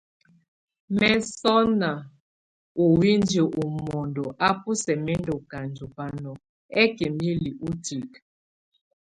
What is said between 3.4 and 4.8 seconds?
ó mon ábʼ o